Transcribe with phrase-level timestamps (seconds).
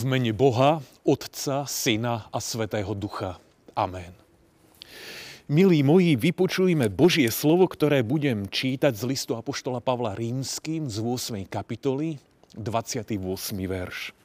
[0.00, 3.36] V mene Boha, Otca, Syna a Svetého Ducha.
[3.76, 4.16] Amen.
[5.44, 11.44] Milí moji, vypočujme Božie slovo, ktoré budem čítať z listu Apoštola Pavla Rímským z 8.
[11.44, 12.16] kapitoly,
[12.56, 13.12] 28.
[13.68, 14.16] verš.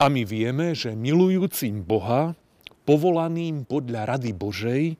[0.00, 2.32] A my vieme, že milujúcim Boha,
[2.88, 4.96] povolaným podľa rady Božej,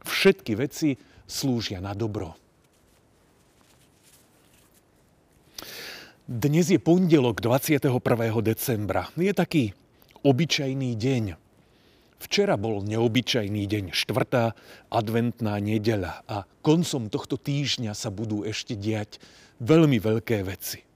[0.00, 0.96] všetky veci
[1.28, 2.40] slúžia na dobro.
[6.30, 7.90] Dnes je pondelok 21.
[8.38, 9.10] decembra.
[9.18, 9.74] Je taký
[10.22, 11.34] obyčajný deň.
[12.22, 14.54] Včera bol neobyčajný deň, štvrtá
[14.94, 19.18] adventná nedeľa a koncom tohto týždňa sa budú ešte diať
[19.58, 20.86] veľmi veľké veci.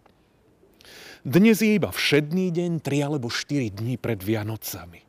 [1.26, 5.02] Dnes je iba všedný deň, 3 alebo 4 dní pred Vianocami.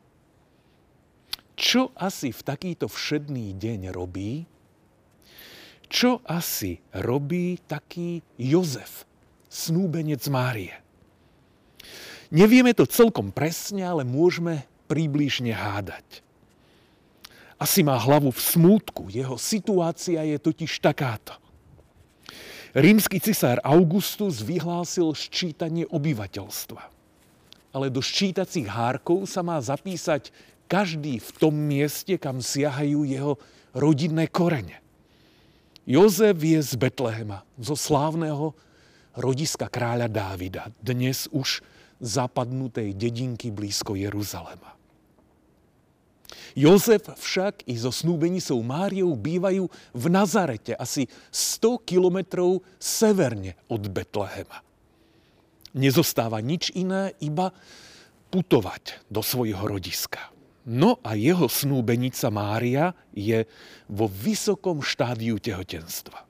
[1.53, 4.49] Čo asi v takýto všedný deň robí?
[5.85, 9.05] Čo asi robí taký Jozef,
[9.55, 10.75] snúbenec Márie.
[12.27, 16.19] Nevieme to celkom presne, ale môžeme približne hádať.
[17.55, 21.39] Asi má hlavu v smútku, jeho situácia je totiž takáto.
[22.75, 26.91] Rímsky cisár Augustus vyhlásil ščítanie obyvateľstva.
[27.71, 30.35] Ale do ščítacích hárkov sa má zapísať
[30.67, 33.39] každý v tom mieste, kam siahajú jeho
[33.71, 34.83] rodinné korene.
[35.87, 38.51] Jozef je z Betlehema, zo slávneho
[39.15, 41.63] rodiska kráľa Dávida, dnes už
[42.03, 44.75] zapadnutej dedinky blízko Jeruzalema.
[46.55, 54.63] Jozef však i so snúbenicou Máriou bývajú v Nazarete, asi 100 kilometrov severne od Betlehema.
[55.75, 57.51] Nezostáva nič iné, iba
[58.31, 60.31] putovať do svojho rodiska.
[60.65, 63.43] No a jeho snúbenica Mária je
[63.91, 66.23] vo vysokom štádiu tehotenstva.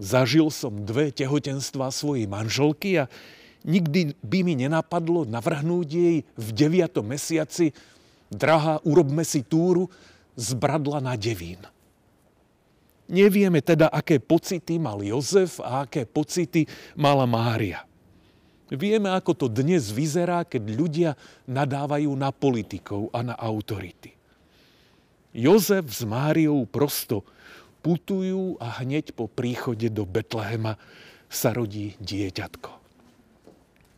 [0.00, 3.12] Zažil som dve tehotenstvá svojej manželky a
[3.68, 7.04] nikdy by mi nenapadlo navrhnúť jej v 9.
[7.04, 7.76] mesiaci
[8.32, 9.92] drahá, urobme si túru
[10.32, 11.60] z Bradla na Devín.
[13.12, 16.64] Nevieme teda, aké pocity mal Jozef a aké pocity
[16.96, 17.84] mala Mária.
[18.72, 21.10] Vieme, ako to dnes vyzerá, keď ľudia
[21.44, 24.16] nadávajú na politikov a na autority.
[25.36, 27.28] Jozef s Máriou prosto
[27.82, 30.78] putujú a hneď po príchode do Betlehema
[31.26, 32.70] sa rodí dieťatko.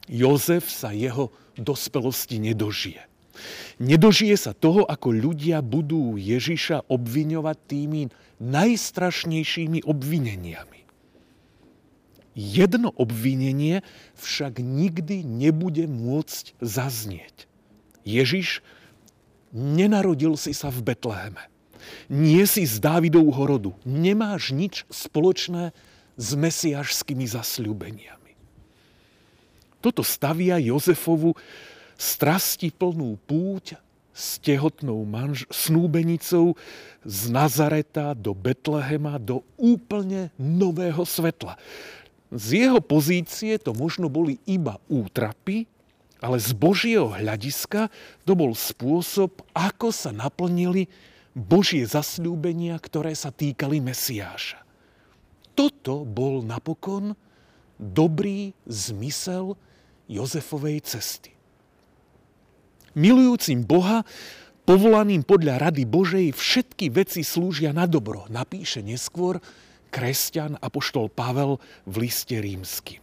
[0.09, 3.05] Jozef sa jeho dospelosti nedožije.
[3.83, 8.03] Nedožije sa toho, ako ľudia budú Ježiša obviňovať tými
[8.39, 10.81] najstrašnejšími obvineniami.
[12.34, 13.87] Jedno obvinenie
[14.19, 17.47] však nikdy nebude môcť zaznieť.
[18.03, 18.62] Ježiš
[19.55, 21.54] nenarodil si sa v Betleheme
[22.09, 23.71] nie si z Dávidovho rodu.
[23.83, 25.75] Nemáš nič spoločné
[26.15, 28.33] s mesiašskými zasľúbeniami.
[29.84, 31.37] Toto stavia Jozefovu
[32.00, 33.77] strasti plnú púť
[34.15, 36.55] s tehotnou manž- snúbenicou
[37.03, 41.59] z Nazareta do Betlehema do úplne nového svetla.
[42.31, 45.67] Z jeho pozície to možno boli iba útrapy,
[46.23, 47.93] ale z Božieho hľadiska
[48.25, 50.89] to bol spôsob, ako sa naplnili
[51.34, 54.62] Božie zasľúbenia, ktoré sa týkali Mesiáša.
[55.59, 57.19] Toto bol napokon
[57.78, 59.59] dobrý zmysel
[60.06, 61.34] Jozefovej cesty.
[62.94, 64.06] Milujúcim Boha,
[64.62, 69.43] povolaným podľa rady Božej, všetky veci slúžia na dobro, napíše neskôr
[69.91, 73.03] kresťan Apoštol Pavel v liste rímským.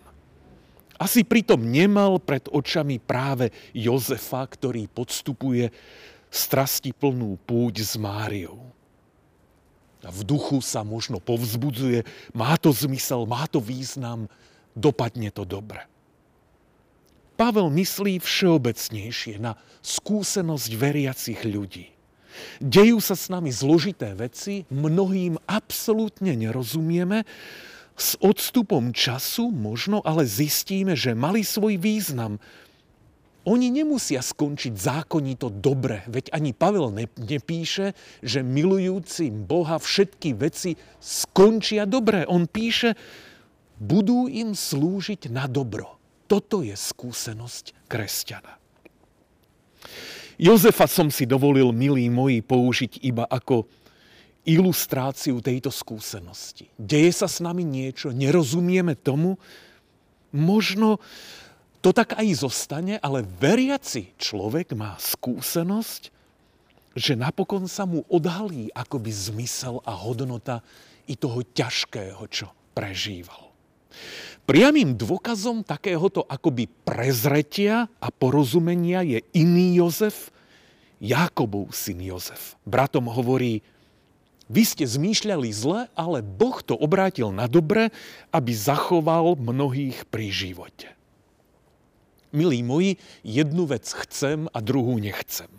[1.02, 5.74] Asi pritom nemal pred očami práve Jozefa, ktorý podstupuje
[6.32, 8.58] strasti plnú púť s Máriou.
[10.02, 14.26] A v duchu sa možno povzbudzuje, má to zmysel, má to význam,
[14.74, 15.86] dopadne to dobre.
[17.38, 21.94] Pavel myslí všeobecnejšie na skúsenosť veriacich ľudí.
[22.64, 27.28] Dejú sa s nami zložité veci, mnohým absolútne nerozumieme,
[28.00, 32.42] s odstupom času možno ale zistíme, že mali svoj význam,
[33.42, 41.90] oni nemusia skončiť zákonito dobre, veď ani Pavel nepíše, že milujúcim Boha všetky veci skončia
[41.90, 42.30] dobre.
[42.30, 42.94] On píše,
[43.82, 45.98] budú im slúžiť na dobro.
[46.30, 48.62] Toto je skúsenosť kresťana.
[50.38, 53.66] Jozefa som si dovolil, milí moji, použiť iba ako
[54.46, 56.70] ilustráciu tejto skúsenosti.
[56.78, 59.38] Deje sa s nami niečo, nerozumieme tomu,
[60.34, 60.98] možno
[61.82, 66.14] to tak aj zostane, ale veriaci človek má skúsenosť,
[66.94, 70.62] že napokon sa mu odhalí akoby zmysel a hodnota
[71.10, 73.50] i toho ťažkého, čo prežíval.
[74.46, 80.30] Priamým dôkazom takéhoto akoby prezretia a porozumenia je iný Jozef,
[81.02, 82.60] Jákobov syn Jozef.
[82.68, 83.66] Bratom hovorí,
[84.52, 87.90] vy ste zmýšľali zle, ale Boh to obrátil na dobre,
[88.36, 91.01] aby zachoval mnohých pri živote.
[92.32, 92.96] Milí moji,
[93.28, 95.52] jednu vec chcem a druhú nechcem.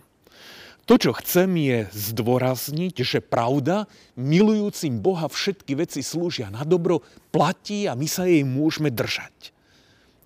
[0.90, 3.86] To, čo chcem, je zdôrazniť, že pravda,
[4.18, 9.54] milujúcim Boha všetky veci slúžia na dobro, platí a my sa jej môžeme držať.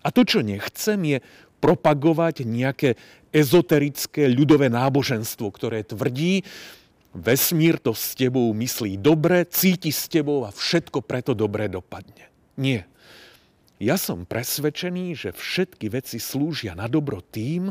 [0.00, 1.18] A to, čo nechcem, je
[1.60, 2.96] propagovať nejaké
[3.34, 6.46] ezoterické ľudové náboženstvo, ktoré tvrdí,
[7.16, 12.28] Vesmír to s tebou myslí dobre, cíti s tebou a všetko preto dobre dopadne.
[12.60, 12.84] Nie.
[13.76, 17.68] Ja som presvedčený, že všetky veci slúžia na dobro tým,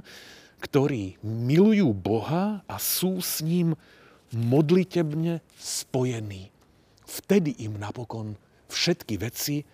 [0.61, 3.73] ktorí milujú Boha a sú s ním
[4.29, 6.53] modlitebne spojení.
[7.05, 8.37] Vtedy im napokon
[8.69, 9.65] všetky veci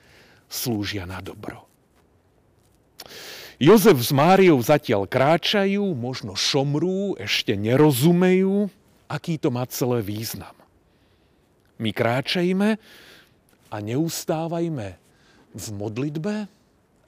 [0.47, 1.67] slúžia na dobro.
[3.61, 8.71] Jozef s Máriou zatiaľ kráčajú, možno šomrú, ešte nerozumejú,
[9.05, 10.55] aký to má celé význam.
[11.77, 12.79] My kráčajme
[13.69, 14.97] a neustávajme
[15.51, 16.35] v modlitbe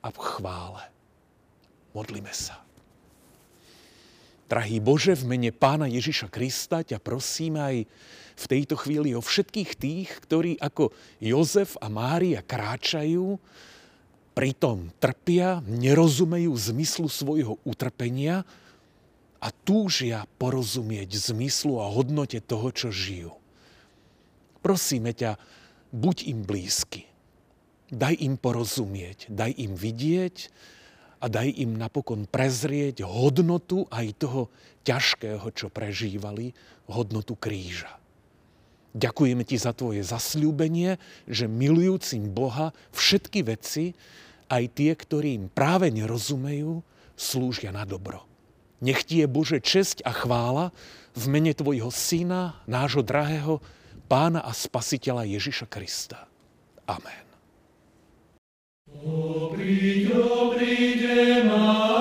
[0.04, 0.84] a v chvále.
[1.96, 2.60] Modlíme sa.
[4.52, 7.90] Drahý Bože, v mene Pána Ježiša Krista ťa prosím aj
[8.34, 13.40] v tejto chvíli o všetkých tých, ktorí ako Jozef a Mária kráčajú,
[14.34, 18.46] pritom trpia, nerozumejú zmyslu svojho utrpenia,
[19.44, 23.36] a túžia porozumieť zmyslu a hodnote toho, čo žijú.
[24.64, 25.36] Prosíme ťa,
[25.92, 27.04] buď im blízky.
[27.92, 30.36] Daj im porozumieť, daj im vidieť
[31.24, 34.52] a daj im napokon prezrieť hodnotu aj toho
[34.84, 36.52] ťažkého, čo prežívali,
[36.92, 38.00] hodnotu kríža.
[38.94, 43.98] Ďakujeme ti za tvoje zasľúbenie, že milujúcim Boha všetky veci,
[44.54, 46.86] aj tie, ktorým práve nerozumejú,
[47.18, 48.22] slúžia na dobro.
[48.84, 50.76] Nech ti je Bože česť a chvála
[51.16, 53.64] v mene Tvojho Syna, nášho drahého
[54.12, 56.28] Pána a Spasiteľa Ježiša Krista.
[56.86, 57.23] Amen.
[59.02, 61.93] O brigio, brige, ma,